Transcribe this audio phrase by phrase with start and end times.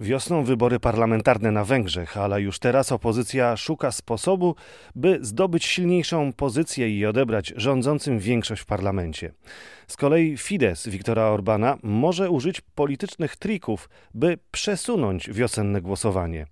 [0.00, 4.54] Wiosną wybory parlamentarne na Węgrzech, ale już teraz opozycja szuka sposobu,
[4.94, 9.32] by zdobyć silniejszą pozycję i odebrać rządzącym większość w parlamencie.
[9.86, 16.46] Z kolei Fidesz Viktora Orbana może użyć politycznych trików, by przesunąć wiosenne głosowanie.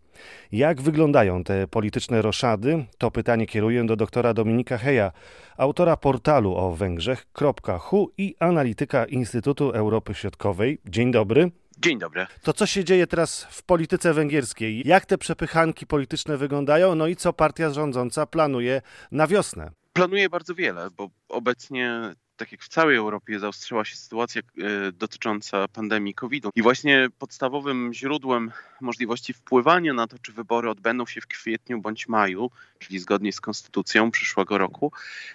[0.52, 2.84] Jak wyglądają te polityczne roszady?
[2.98, 5.12] To pytanie kieruję do doktora Dominika Heja,
[5.56, 10.78] autora portalu o Węgrzech.hu i analityka Instytutu Europy Środkowej.
[10.88, 11.50] Dzień dobry.
[11.78, 12.26] Dzień dobry.
[12.42, 14.82] To co się dzieje teraz w polityce węgierskiej?
[14.88, 16.94] Jak te przepychanki polityczne wyglądają?
[16.94, 18.82] No i co partia rządząca planuje
[19.12, 19.70] na wiosnę?
[19.92, 25.68] Planuje bardzo wiele, bo obecnie tak jak w całej Europie, zaostrzyła się sytuacja e, dotycząca
[25.68, 26.50] pandemii COVID-u.
[26.54, 32.08] I właśnie podstawowym źródłem możliwości wpływania na to, czy wybory odbędą się w kwietniu bądź
[32.08, 34.92] maju, czyli zgodnie z konstytucją przyszłego roku,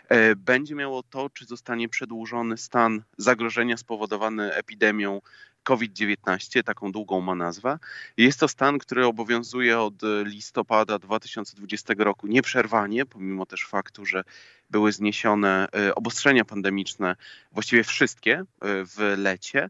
[0.09, 5.21] e, będzie miało to, czy zostanie przedłużony stan zagrożenia spowodowany epidemią
[5.67, 7.79] COVID-19, taką długą ma nazwę.
[8.17, 9.93] Jest to stan, który obowiązuje od
[10.23, 14.23] listopada 2020 roku nieprzerwanie, pomimo też faktu, że
[14.69, 17.15] były zniesione e, obostrzenia pandemiczne,
[17.51, 19.69] właściwie wszystkie e, w lecie.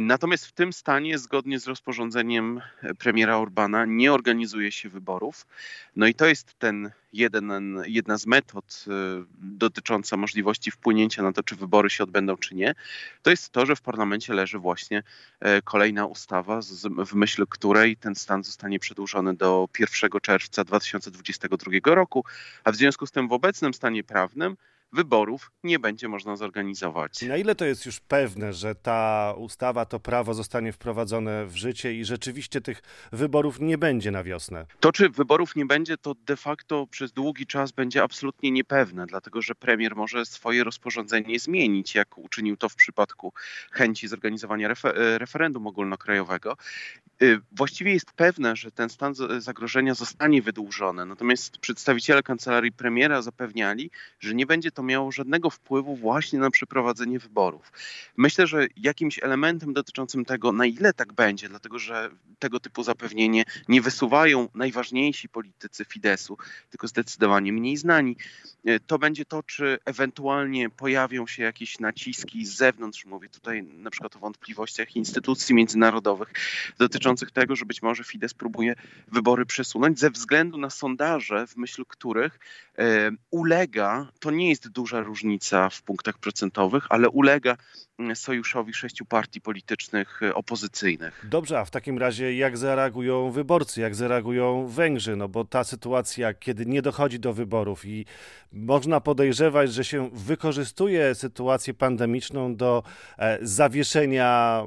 [0.00, 2.60] Natomiast w tym stanie, zgodnie z rozporządzeniem
[2.98, 5.46] premiera Orbana, nie organizuje się wyborów.
[5.96, 8.90] No i to jest ten jeden, jedna z metod y,
[9.38, 12.74] dotycząca możliwości wpłynięcia na to, czy wybory się odbędą, czy nie.
[13.22, 15.02] To jest to, że w parlamencie leży właśnie
[15.40, 16.60] e, kolejna ustawa,
[17.06, 22.24] w myśl której ten stan zostanie przedłużony do 1 czerwca 2022 roku,
[22.64, 24.56] a w związku z tym w obecnym stanie prawnym
[24.92, 27.22] wyborów nie będzie można zorganizować.
[27.22, 31.94] Na ile to jest już pewne, że ta ustawa, to prawo zostanie wprowadzone w życie
[31.94, 34.66] i rzeczywiście tych wyborów nie będzie na wiosnę?
[34.80, 39.42] To, czy wyborów nie będzie, to de facto przez długi czas będzie absolutnie niepewne, dlatego
[39.42, 43.32] że premier może swoje rozporządzenie zmienić, jak uczynił to w przypadku
[43.70, 46.56] chęci zorganizowania refer referendum ogólnokrajowego.
[47.22, 53.90] Y, właściwie jest pewne, że ten stan zagrożenia zostanie wydłużony, natomiast przedstawiciele kancelarii premiera zapewniali,
[54.20, 57.72] że nie będzie to to miało żadnego wpływu właśnie na przeprowadzenie wyborów.
[58.16, 63.44] Myślę, że jakimś elementem dotyczącym tego, na ile tak będzie, dlatego że tego typu zapewnienie
[63.68, 66.38] nie wysuwają najważniejsi politycy Fideszu,
[66.70, 68.16] tylko zdecydowanie mniej znani,
[68.64, 73.90] e, to będzie to, czy ewentualnie pojawią się jakieś naciski z zewnątrz, mówię tutaj na
[73.90, 76.28] przykład o wątpliwościach instytucji międzynarodowych
[76.78, 78.74] dotyczących tego, że być może Fidesz próbuje
[79.08, 82.38] wybory przesunąć ze względu na sondaże, w myśl których
[82.78, 87.56] e, ulega, to nie jest duża różnica w punktach procentowych, ale ulega
[87.98, 91.26] mm, sojuszowi sześciu partii politycznych y, opozycyjnych.
[91.28, 95.16] Dobrze, a w takim razie jak zareagują wyborcy, jak zareagują Węgrzy?
[95.16, 98.06] No bo ta sytuacja, kiedy nie dochodzi do wyborów i
[98.52, 102.82] można podejrzewać, że się wykorzystuje sytuację pandemiczną do
[103.18, 104.62] e, zawieszenia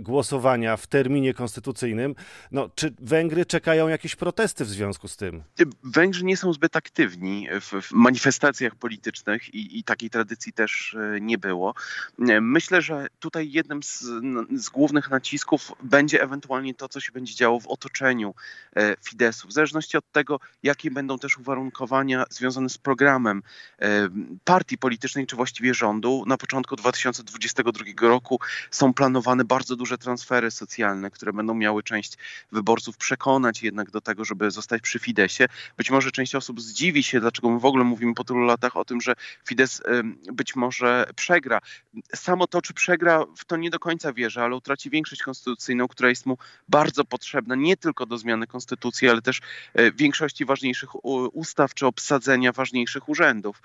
[0.00, 2.14] głosowania w terminie konstytucyjnym,
[2.50, 5.42] no czy Węgry czekają jakieś protesty w związku z tym?
[5.84, 11.20] Węgrzy nie są zbyt aktywni w, w manifestacjach politycznych i, i takiej tradycji też e,
[11.20, 11.74] nie było.
[12.18, 14.04] E, myślę, że tutaj jednym z,
[14.54, 18.34] z głównych nacisków będzie ewentualnie to, co się będzie działo w otoczeniu
[18.76, 23.42] e, Fideszu, w zależności od tego, jakie będą też uwarunkowania związane z programem
[24.44, 26.24] partii politycznej, czy właściwie rządu.
[26.26, 28.40] Na początku 2022 roku
[28.70, 32.14] są planowane bardzo duże transfery socjalne, które będą miały część
[32.52, 35.46] wyborców przekonać jednak do tego, żeby zostać przy Fidesie.
[35.76, 38.84] Być może część osób zdziwi się, dlaczego my w ogóle mówimy po tylu latach o
[38.84, 39.14] tym, że
[39.48, 39.80] Fidesz
[40.32, 41.60] być może przegra.
[42.14, 46.08] Samo to, czy przegra, w to nie do końca wierzę, ale utraci większość konstytucyjną, która
[46.08, 46.38] jest mu
[46.68, 49.40] bardzo potrzebna nie tylko do zmiany konstytucji, ale też
[49.74, 51.04] e, większości ważniejszych
[51.34, 53.62] ustaw czy obsadzenia ważniejszych urzędów.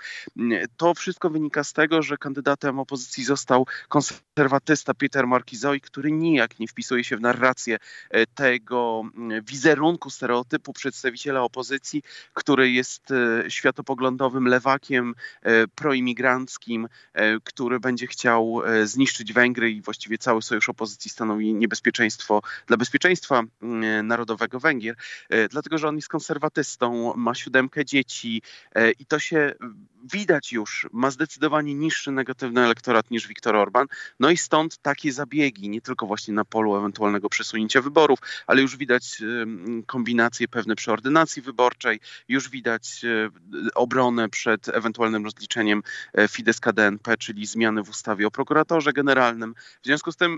[0.78, 6.68] To wszystko wynika z tego, że kandydatem opozycji został konserwatysta Peter Markizoi, który nijak nie
[6.68, 7.78] wpisuje się w narrację
[8.10, 9.04] e, tego
[9.44, 15.16] wizerunku, stereotypu przedstawiciela opozycji, który jest e, światopoglądowym lewakiem,
[15.76, 22.42] proimigranckim, e, który będzie chciał e, zniszczyć Węgry i właściwie cały sojusz opozycji stanowi niebezpieczeństwo
[22.68, 24.96] dla bezpieczeństwa mm, narodowego Węgier,
[25.30, 28.42] e, dlatego że on jest konserwatystą, ma siódemkę dzieci
[29.00, 29.54] i to się
[30.14, 33.88] widać już, ma zdecydowanie niższy negatywny elektorat niż Viktor Orban.
[34.20, 38.78] No i stąd takie zabiegi, nie tylko właśnie na polu ewentualnego przesunięcia wyborów, ale już
[38.78, 39.22] widać
[39.86, 43.02] kombinacje pewne przy ordynacji wyborczej, już widać
[43.76, 45.84] obronę przed ewentualnym rozliczeniem
[46.14, 49.56] e, Fidesz-KDNP, czyli zmiany w ustawie o prokuratorze generalnym.
[49.82, 50.38] W związku z tym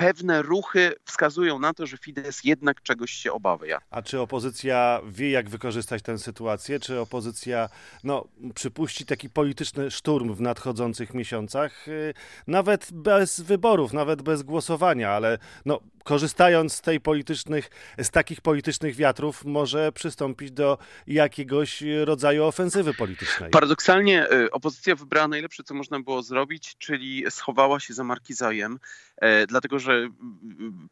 [0.00, 3.78] pewne ruchy wskazują na to, że Fidesz jednak czegoś się obawia.
[3.90, 6.80] A czy opozycja wie, jak wykorzystać tę sytuację?
[6.80, 7.68] Czy opozycja
[8.04, 8.24] no,
[8.54, 11.88] przypuści taki polityczny szturm w nadchodzących miesiącach?
[11.88, 12.14] Y,
[12.46, 18.94] nawet bez wyborów, nawet bez głosowania, ale no, korzystając z, tej politycznych, z takich politycznych
[18.94, 23.50] wiatrów, może przystąpić do jakiegoś rodzaju ofensywy politycznej.
[23.50, 28.78] Paradoksalnie y, opozycja wybrała najlepsze, co można było zrobić, czyli schowała się za Markizajem,
[29.16, 30.08] e, dlatego że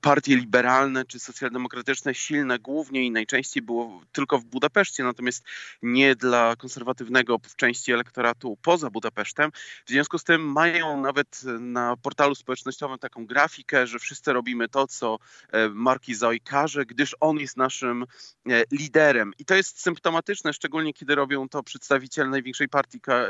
[0.01, 5.45] partie liberalne czy socjaldemokratyczne silne głównie i najczęściej było tylko w Budapeszcie, natomiast
[5.83, 9.51] nie dla konserwatywnego w części elektoratu poza Budapesztem.
[9.87, 14.87] W związku z tym mają nawet na portalu społecznościowym taką grafikę, że wszyscy robimy to,
[14.87, 19.33] co e, Markizaj każe, gdyż on jest naszym e, liderem.
[19.39, 23.29] I to jest symptomatyczne, szczególnie kiedy robią to przedstawiciele największej partii e,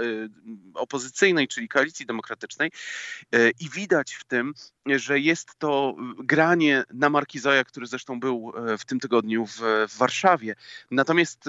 [0.74, 2.70] opozycyjnej, czyli Koalicji Demokratycznej.
[3.60, 4.54] I widać w tym,
[4.86, 10.54] że jest to granie na Markizoja, który zresztą był w tym tygodniu w, w Warszawie.
[10.90, 11.44] Natomiast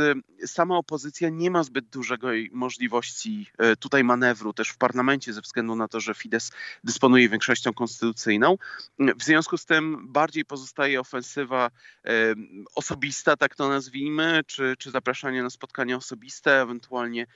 [0.46, 3.48] sama opozycja nie ma zbyt dużej możliwości
[3.80, 6.50] tutaj manewru też w parlamencie ze względu na to, że Fidesz
[6.84, 8.58] dysponuje większością konstytucyjną.
[9.00, 11.72] W związku z tym bardziej pozostaje ofensywa
[12.76, 17.28] osobista, tak to nazwijmy, czy, czy zapraszanie na spotkania osobiste, ewentualnie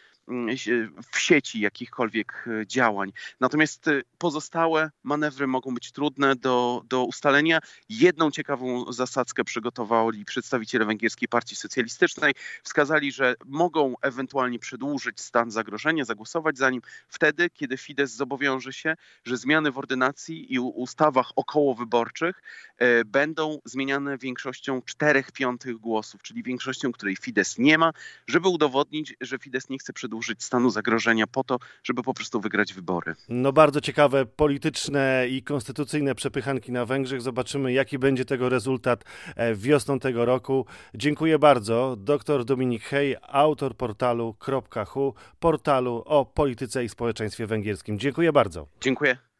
[1.11, 3.11] w sieci jakichkolwiek e, działań.
[3.39, 7.59] Natomiast e, pozostałe manewry mogą być trudne do, do ustalenia.
[7.89, 12.33] Jedną ciekawą zasadzkę przygotowali przedstawiciele Węgierskiej Partii Socjalistycznej.
[12.63, 18.95] Wskazali, że mogą ewentualnie przedłużyć stan zagrożenia, zagłosować za nim wtedy, kiedy Fidesz zobowiąże się,
[19.25, 22.41] że zmiany w ordynacji i ustawach okołowyborczych
[22.77, 27.91] e, będą zmieniane większością 4 piątych głosów, czyli większością, której Fidesz nie ma,
[28.27, 32.41] żeby udowodnić, że Fidesz nie chce przedłużyć użyć stanu zagrożenia po to, żeby po prostu
[32.41, 33.15] wygrać wybory.
[33.29, 37.21] No bardzo ciekawe polityczne i konstytucyjne przepychanki na Węgrzech.
[37.21, 39.03] Zobaczymy, jaki będzie tego rezultat
[39.35, 40.65] e, wiosną tego roku.
[40.95, 41.95] Dziękuję bardzo.
[41.99, 44.35] Dr Dominik Hej, autor portalu
[44.87, 47.99] .hu, portalu o polityce i społeczeństwie węgierskim.
[47.99, 48.67] Dziękuję bardzo.
[48.81, 49.32] Dziękuję.